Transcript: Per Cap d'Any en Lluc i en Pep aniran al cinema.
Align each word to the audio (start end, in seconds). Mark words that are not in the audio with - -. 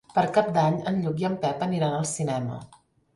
Per 0.13 0.21
Cap 0.35 0.47
d'Any 0.53 0.77
en 0.91 0.95
Lluc 1.03 1.21
i 1.23 1.27
en 1.29 1.35
Pep 1.43 1.61
aniran 1.65 1.93
al 1.99 2.09
cinema. 2.13 2.57